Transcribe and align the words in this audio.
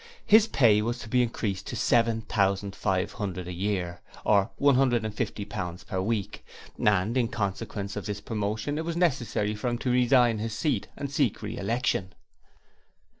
His 0.25 0.47
pay 0.47 0.81
was 0.81 0.97
to 0.97 1.07
be 1.09 1.21
increased 1.21 1.67
to 1.67 1.75
seven 1.75 2.21
thousand 2.21 2.75
five 2.75 3.13
hundred 3.13 3.47
a 3.47 3.53
year 3.53 4.01
or 4.25 4.49
one 4.55 4.73
hundred 4.73 5.05
and 5.05 5.13
fifty 5.13 5.45
pounds 5.45 5.83
per 5.83 6.01
week, 6.01 6.43
and 6.83 7.15
in 7.15 7.27
consequence 7.27 7.95
of 7.95 8.07
this 8.07 8.19
promotion 8.19 8.79
it 8.79 8.83
was 8.85 8.97
necessary 8.97 9.53
for 9.53 9.67
him 9.67 9.77
to 9.77 9.91
resign 9.91 10.39
his 10.39 10.53
seat 10.57 10.87
and 10.97 11.11
seek 11.11 11.43
re 11.43 11.55
election. 11.55 12.15